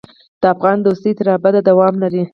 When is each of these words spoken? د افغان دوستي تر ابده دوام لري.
د 0.41 0.43
افغان 0.53 0.77
دوستي 0.81 1.11
تر 1.17 1.27
ابده 1.37 1.61
دوام 1.69 1.95
لري. 2.03 2.23